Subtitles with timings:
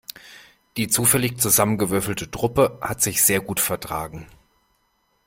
[0.77, 4.25] Die zufällig zusammengewürfelte Truppe hat sich sehr gut vertragen.